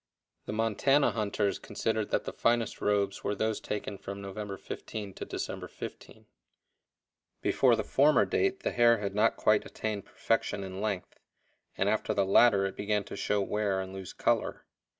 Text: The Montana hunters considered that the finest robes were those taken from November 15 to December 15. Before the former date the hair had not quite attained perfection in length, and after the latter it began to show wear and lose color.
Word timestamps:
The 0.47 0.51
Montana 0.53 1.11
hunters 1.11 1.59
considered 1.59 2.09
that 2.09 2.23
the 2.23 2.33
finest 2.33 2.81
robes 2.81 3.23
were 3.23 3.35
those 3.35 3.59
taken 3.61 3.99
from 3.99 4.19
November 4.19 4.57
15 4.57 5.13
to 5.13 5.25
December 5.25 5.67
15. 5.67 6.25
Before 7.43 7.75
the 7.75 7.83
former 7.83 8.25
date 8.25 8.61
the 8.61 8.71
hair 8.71 8.97
had 8.97 9.13
not 9.13 9.37
quite 9.37 9.63
attained 9.63 10.05
perfection 10.05 10.63
in 10.63 10.81
length, 10.81 11.19
and 11.77 11.87
after 11.87 12.15
the 12.15 12.25
latter 12.25 12.65
it 12.65 12.75
began 12.75 13.03
to 13.03 13.15
show 13.15 13.41
wear 13.43 13.79
and 13.79 13.93
lose 13.93 14.11
color. 14.11 14.65